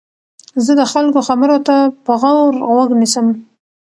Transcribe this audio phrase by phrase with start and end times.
[0.65, 3.27] زه د خلکو خبرو ته په غور غوږ نیسم.